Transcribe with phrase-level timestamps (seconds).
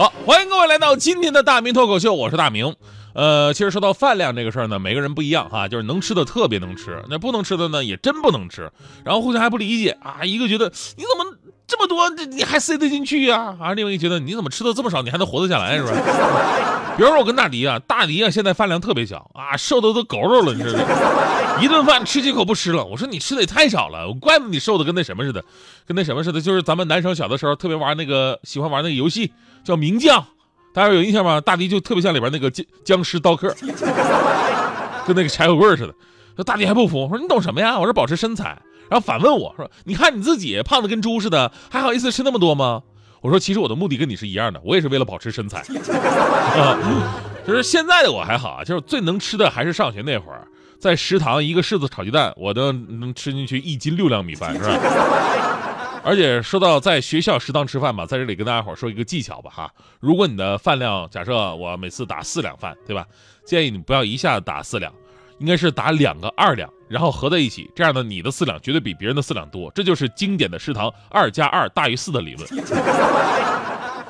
[0.00, 2.74] 好，欢迎各位来到今天的大明脱口秀，我是大明。
[3.12, 8.72] 呃，其实说到饭量这个事儿呢，每个人不一样哈，就是能吃的特别能吃，那不能吃的呢也真不能吃，
[9.04, 11.29] 然后互相还不理解啊，一个觉得你怎么
[11.70, 13.56] 这么多，这你还塞得进去呀？
[13.60, 15.92] 啊，另外一个觉得你怎么吃的这么少，你还能活得下来是吧？
[16.96, 20.84] 比如说我跟大迪啊，大迪啊现在饭量特别小啊，瘦的都狗肉了，你知道吗？
[21.62, 25.44] 一顿饭吃几口不吃了，我说你吃的也太少了，怪不得你瘦的跟那什么似的，
[25.86, 29.32] 跟那什么似的，就是咱们男生小的时候特别玩那个，喜欢玩那个游戏
[29.62, 30.24] 叫名将。
[30.72, 31.40] 大家有印象吗？
[31.40, 33.54] 大迪就特别像里边那个僵僵尸刀客，
[35.06, 35.94] 跟那个柴火棍似的。
[36.36, 37.78] 说大迪还不服，我说你懂什么呀？
[37.78, 38.56] 我是保持身材。
[38.90, 42.82] 然后反问我说：“你看你自己胖的跟猪似的，还好意思吃那么多吗？”
[43.22, 45.60] 我说：“其实我的目的跟你是一样的，我也是为了保持身材。
[45.60, 46.76] 啊
[47.46, 50.46] 就是现在的我还好啊，就是最能吃的还是上学那会儿，
[50.78, 54.76] 在食堂一个柿子炒鸡蛋，我都能吃进去一斤六两米饭，是吧？”
[56.02, 59.70] 而且说到在学校食堂吃饭吧，在这里跟大家伙说一个技巧吧哈。
[60.00, 63.06] 如果你的饭量，假设我每次打四两饭，对吧？
[63.44, 64.90] 建议你不要一下子打四两，
[65.40, 69.72] 应该是打两个二两，然后合在一起，这样呢，你的四两绝对比别人的四两多。
[69.74, 72.46] 这就是经典的食堂二加二大于四的理论。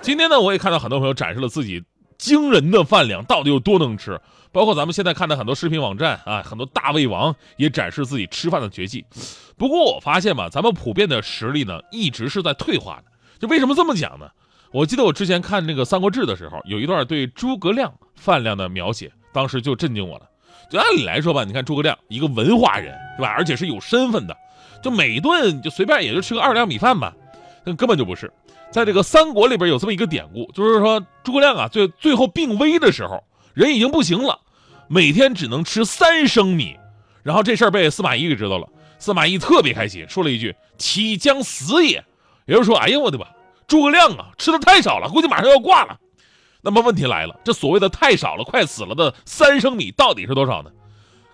[0.00, 1.84] 今天呢，我也看到很多朋友展示了自己
[2.16, 4.20] 惊人的饭量到底有多能吃。
[4.50, 9.04] 包括咱们现在看的很多视频网站啊，很多大胃王也展示自己吃饭的绝技。
[9.58, 13.04] 不过我发现吧，咱们普遍的实力呢，一直是在退化的。
[13.38, 14.26] 就为什么这么讲呢？
[14.72, 20.26] 我记得我之前看那个《三国志》的时候，有一段对诸葛亮饭量的描写，当时就震惊我了。
[20.70, 23.28] 就按理来说吧，你看诸葛亮一个文化人，对吧？
[23.30, 24.36] 而且是有身份的，
[24.82, 27.14] 就每顿就随便也就吃个二两米饭吧，
[27.64, 28.32] 那根本就不是。
[28.70, 33.22] 在这个三国里边有这么一个典故，就是说诸葛亮啊，最最后病危的时候。
[33.54, 34.38] 人已经不行了，
[34.86, 36.76] 每天只能吃三升米，
[37.24, 38.68] 然后这事儿被司马懿给知道了，
[39.00, 42.04] 司马懿特别开心，说了一句：“岂将死也。”
[42.46, 43.26] 也就是说，哎呀，我的妈，
[43.66, 45.98] 诸葛亮啊，吃的太少了，估计马上要挂了。
[46.60, 50.70] 那么问题来了，这所谓的太少了，快死了的三升米到底是多少呢？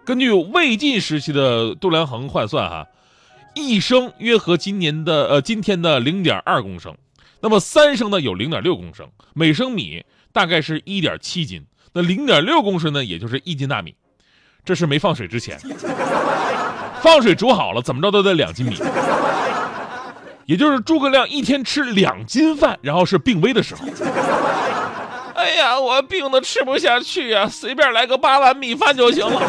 [0.04, 2.86] 根据魏晋时期的度量衡换算，哈，
[3.54, 6.94] 一升约合今年的呃今天的零点二公升，
[7.40, 11.64] 那么三升呢有零点六公升，每升米大概是一点七斤。
[11.94, 13.94] 那零点六公升呢，也就是一斤大米，
[14.62, 15.58] 这是没放水之前，
[17.00, 18.76] 放水煮好了，怎么着都得两斤米，
[20.44, 23.86] 也就是诸葛亮一天吃两斤饭，然后是病危的时候。
[25.44, 29.42] 哎呀，我病的吃不下去啊，随便来个八碗米饭就行了。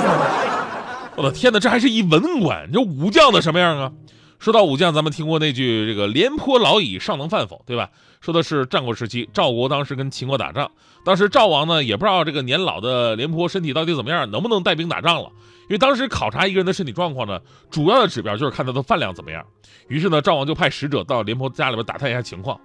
[1.15, 3.91] 我的天哪，这还是一文官，这武将的什么样啊？
[4.37, 7.89] 说到武将，咱们听过那句“这个廉颇老矣，尚能饭否”，对吧？
[8.19, 10.69] 说的是战国时期，赵国当时跟秦国打仗，
[11.05, 15.29] 当时赵王呢也不知道这个年老的廉颇身体到底怎么样，能不能带兵打仗了。
[15.63, 17.39] 因为当时考察一个人的身体状况呢，
[17.71, 19.43] 主要的指标就是看他的饭量怎么样。
[19.87, 22.59] 于是呢，赵王就派使者到廉颇家里边打探一下情况。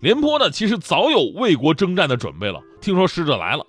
[0.00, 3.66] 廉颇呢，其实早有为国征战的准备了，听说使者来了，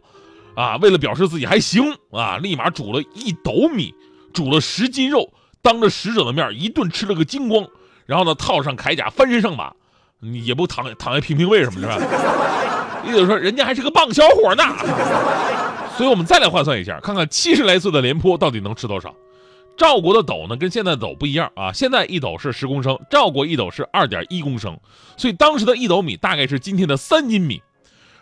[0.55, 3.93] 啊，为了表示自己还行啊，立马煮了一斗米，
[4.33, 5.31] 煮了十斤肉。
[5.61, 7.67] 当着使者的面一顿吃了个精光，
[8.05, 9.71] 然后呢套上铠甲翻身上马，
[10.19, 11.97] 也不躺躺下评评为什么是吧？
[13.03, 14.63] 意思说人家还是个棒小伙呢。
[15.97, 19.11] 所以我们再来换算一下，看看七十来岁的廉颇到底能吃多少。
[19.77, 24.79] 赵国的斗呢跟现在斗不一样啊，现在一斗是十公升，赵国一斗是二点一公升，
[25.17, 27.61] 所以当时的一斗米大概是今天的三斤米，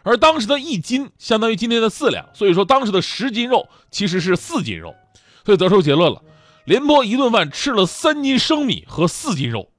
[0.02, 4.96] 而当时的一斤相当于今天的四两，所以说当时的十斤肉其实是四斤肉，
[5.46, 6.22] 所以得出结论了。
[6.66, 9.70] 廉颇一顿饭吃了三斤生米和四斤肉，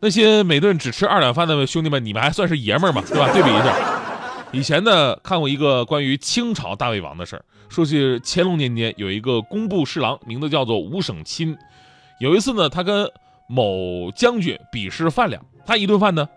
[0.00, 3.04] 那些每顿只吃二两饭的兄弟们，你们还算是爷们儿吗？
[3.06, 3.30] 对吧？
[3.32, 3.76] 对比一下，
[4.50, 11.56] 以前呢看过一个关于清朝大胃王的事儿，说是乾隆年间有一个工部侍郎，名字叫做吴省钦，
[12.18, 13.10] 有一次呢他跟
[13.46, 16.28] 某将军比试饭量，他一顿饭呢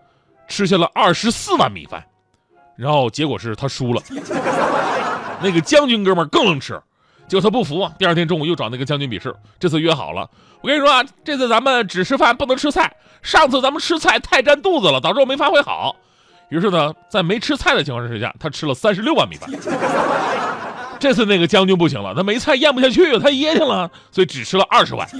[0.48, 2.02] 吃下了二十四碗米饭，
[2.76, 4.00] 然后结果是他输了，
[5.42, 6.80] 那个将军哥们更能吃。
[7.26, 7.90] 结果他不服啊！
[7.98, 10.28] 第二天中午又找那个将军比试，这次约好了。
[10.60, 12.94] 我跟你说啊，这次咱们只吃饭不能吃菜。
[13.22, 15.96] 上次咱们吃菜太占肚子了，导致我没发挥好。
[16.50, 19.50] 于是呢，在没吃菜的情况之下，他吃了三十六碗米饭。
[21.00, 25.08] 这次那个将军不行了，他没菜咽不下去，他噎挺了，所以只吃了二十碗。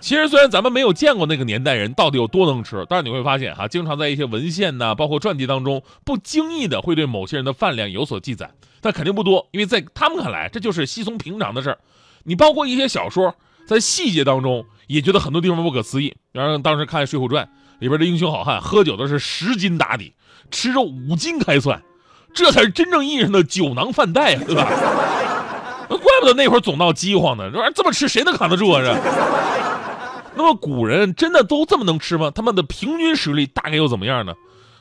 [0.00, 8.50] 其实虽然咱们没有见过那个年代人到底有多能吃，但是你会发现哈，经常在一些文献呐，包括传记当中，不经意的会对某些人的饭量有所记载，
[8.80, 11.78] 但肯定不多，因为在他们看来这就是稀松平常的事儿。
[12.24, 13.34] 你包括一些小说，
[13.66, 16.14] 在细节当中也觉得很多地方不可思议。
[16.32, 17.44] 然后当时看《水浒传》
[17.78, 20.14] 里边的英雄好汉，喝酒的是十斤打底，
[20.50, 21.82] 吃肉五斤开涮，
[22.34, 24.68] 这才是真正意义上的酒囊饭袋啊，对吧？
[25.88, 28.80] 那怪不得那会儿总闹饥荒呢，这玩意儿这么吃谁能扛得住啊？
[28.82, 28.94] 这。
[30.36, 32.30] 那么古人真的都这么能吃吗？
[32.32, 34.34] 他们的平均实力大概又怎么样呢？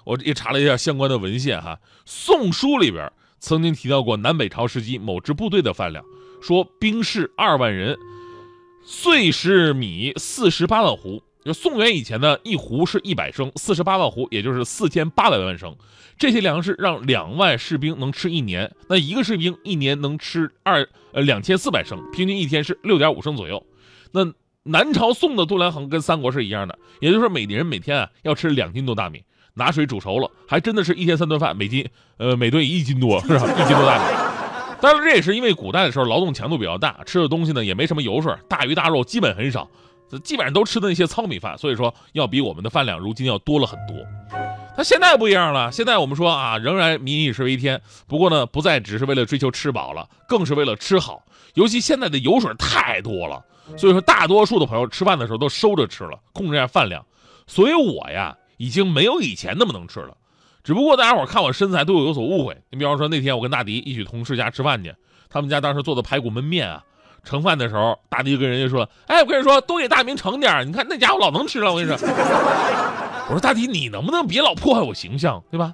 [0.06, 6.04] 我也查了一下相关的文献哈，《宋书》里边曾经提到过南北朝时期某支部队的饭量，
[6.42, 7.98] 说兵士二万人，
[8.86, 11.22] 岁食米四十八万斛。
[11.44, 15.76] 就宋元以前呢，一斛是一百升，四十八万斛也就是四千八百万升。
[16.18, 23.66] 这些粮食让两万士兵能吃一年，那一个士兵一年能吃二呃两千四百升，平均一天是六点五升左右。
[24.12, 24.34] 那
[24.64, 31.88] 南朝宋的度量衡跟三国是一样的，也就是说每人每天啊要吃两斤多大米，拿水煮熟了，还真的是一天三顿饭，每斤
[32.18, 33.46] 呃每顿一斤多是吧？
[33.46, 34.30] 一斤多大米。
[34.82, 39.70] 当然这也是因为古代的时候劳动强度比较大，吃的东西呢也没什么油水，大鱼大肉基本很少，
[40.18, 43.96] 基本上都吃的那些糙米饭，所以说要比我们的饭量如今要多了很多。
[44.76, 51.22] 他现在不一样了，现在我们说啊，仍然民以食为天，不过呢不再只是为了追求吃饱了，更是为了吃好，
[51.54, 53.44] 尤其现在的油水太多了。
[53.78, 57.06] 所以说，大多数的朋友吃饭的时候都收着吃了，控制一下饭量。
[57.46, 60.18] 所以我呀，已经没有以前那么能吃了。
[60.64, 62.58] 只不过大家伙看我身材都有有所误会。
[62.72, 64.94] 你比方说那天我跟大迪一起同事家吃饭去，
[65.30, 66.84] 他们家当时做的排骨焖面啊，
[67.24, 71.98] 盛饭的时候，大迪就跟人家说：“哎，我跟你说，多给大明盛点你看那家伙老能吃了。”我跟你说，
[73.28, 75.74] 我说大迪，你能不能别老破坏我形象，对吧？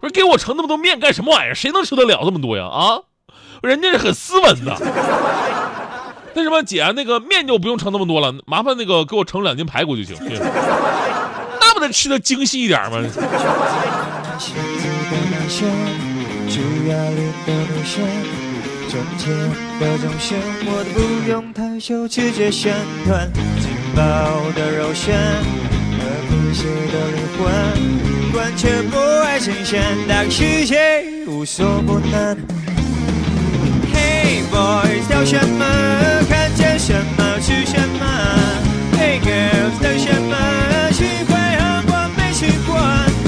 [0.00, 1.54] 我说给我盛那么多面干什么玩意儿？
[1.54, 2.66] 谁能吃得了这么多呀？
[2.66, 3.00] 啊，
[3.62, 4.76] 人家是很斯文的。
[6.34, 10.14] 那什么姐，那个面就不用盛那么多了，麻烦那个给我盛两斤排骨就行。
[11.60, 12.98] 那不得吃的精细一点吗
[18.88, 19.28] 中间
[19.80, 22.74] 的中线，我都不用太羞，直接线
[23.04, 23.30] 段，
[23.60, 24.02] 紧抱
[24.52, 25.16] 的肉弦，
[25.98, 25.98] 和
[26.28, 27.44] 皮鞋的灵魂，
[28.34, 32.36] 完全不爱新鲜，大个世界无所不能。
[33.92, 35.66] Hey boys，挑什么？
[36.28, 37.38] 看见什么？
[37.40, 38.06] 吃什么
[38.94, 40.36] ？Hey girls，等什么？
[40.92, 42.78] 吃欢喝过没吃过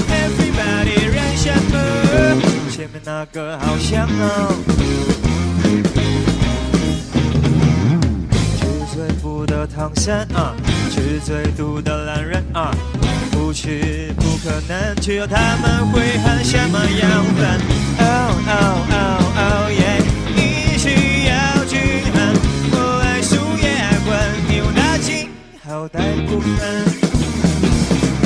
[0.09, 2.41] ？Everybody，燃什么？
[2.71, 5.28] 前面那个好香哦。
[9.95, 10.55] 三啊，
[10.89, 12.71] 吃最毒的男人啊，
[13.31, 17.59] 不吃不可能，只有他们会喊什么样饭
[17.99, 20.01] ？Oh oh oh oh yeah
[20.35, 21.79] 你需要均
[22.13, 22.17] 衡，
[22.71, 25.29] 我爱输也爱滚，你我拿紧。
[25.67, 26.85] 好歹不分。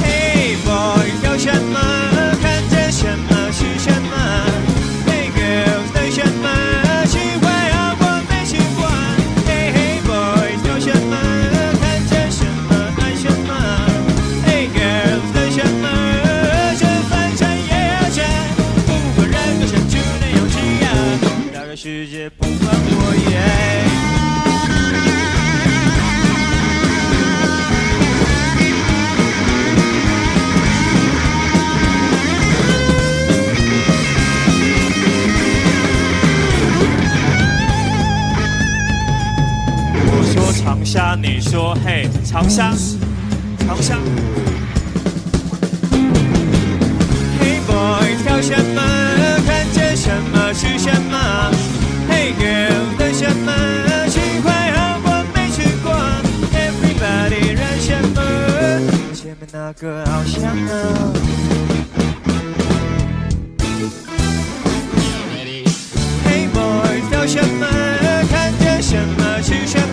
[0.04, 2.03] Hey boy，要什么？
[41.36, 42.72] 你说嘿，长沙
[43.66, 43.98] 长沙。
[47.42, 48.80] hey boy，跳什么？
[49.44, 50.54] 看见什么？
[50.54, 51.52] 是什么
[52.08, 53.52] ？hey girl，等什么？
[54.10, 54.72] 奇怪，
[55.04, 55.92] 我没去过。
[56.54, 58.22] everybody 燾什么？
[59.16, 60.56] 前面那个好像。
[66.28, 67.66] hey boy，跳什么？
[68.30, 69.42] 看见什么？
[69.42, 69.80] 是什